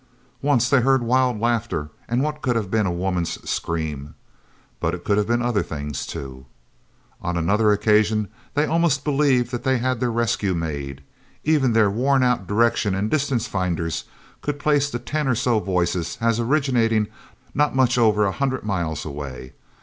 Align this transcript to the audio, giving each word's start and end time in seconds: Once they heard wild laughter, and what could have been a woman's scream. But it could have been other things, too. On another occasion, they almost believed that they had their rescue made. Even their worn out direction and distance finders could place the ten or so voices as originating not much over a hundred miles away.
Once 0.41 0.67
they 0.67 0.81
heard 0.81 1.03
wild 1.03 1.39
laughter, 1.39 1.89
and 2.09 2.23
what 2.23 2.41
could 2.41 2.55
have 2.55 2.71
been 2.71 2.87
a 2.87 2.91
woman's 2.91 3.47
scream. 3.47 4.15
But 4.79 4.95
it 4.95 5.03
could 5.03 5.19
have 5.19 5.27
been 5.27 5.43
other 5.43 5.61
things, 5.61 6.07
too. 6.07 6.47
On 7.21 7.37
another 7.37 7.71
occasion, 7.71 8.27
they 8.55 8.65
almost 8.65 9.03
believed 9.05 9.51
that 9.51 9.63
they 9.63 9.77
had 9.77 9.99
their 9.99 10.11
rescue 10.11 10.55
made. 10.55 11.03
Even 11.43 11.73
their 11.73 11.91
worn 11.91 12.23
out 12.23 12.47
direction 12.47 12.95
and 12.95 13.11
distance 13.11 13.45
finders 13.45 14.05
could 14.41 14.57
place 14.57 14.89
the 14.89 14.97
ten 14.97 15.27
or 15.27 15.35
so 15.35 15.59
voices 15.59 16.17
as 16.19 16.39
originating 16.39 17.05
not 17.53 17.75
much 17.75 17.95
over 17.99 18.25
a 18.25 18.31
hundred 18.31 18.63
miles 18.63 19.05
away. 19.05 19.53